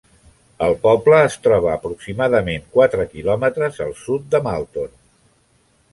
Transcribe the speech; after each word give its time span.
El 0.67 0.71
poble 0.85 1.19
es 1.25 1.35
troba 1.47 1.69
a 1.73 1.75
aproximadament 1.81 2.65
quatre 2.79 3.07
quilòmetres 3.13 3.81
al 3.89 3.97
sud 4.03 4.29
de 4.37 4.45
Malton. 4.49 4.93